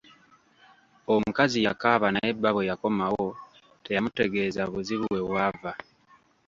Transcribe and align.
Omukazi 1.13 1.59
yakaaba 1.67 2.07
naye 2.13 2.31
bba 2.35 2.49
bwe 2.53 2.67
yakomawo 2.71 3.27
teyamutegeeza 3.85 4.61
buzibu 4.71 5.05
we 5.13 5.19
bwava. 5.27 5.71